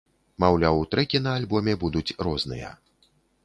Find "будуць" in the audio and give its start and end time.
1.87-2.05